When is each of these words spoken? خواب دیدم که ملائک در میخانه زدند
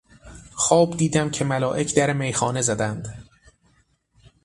خواب 0.53 0.97
دیدم 0.97 1.29
که 1.29 1.45
ملائک 1.45 1.95
در 1.95 2.13
میخانه 2.13 2.61
زدند 2.61 3.27